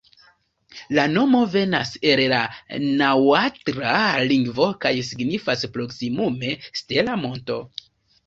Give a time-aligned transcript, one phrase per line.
[0.99, 2.39] La nomo venas el la
[3.01, 3.93] naŭatla
[4.31, 7.63] lingvo kaj signifas proksimume «stela monto».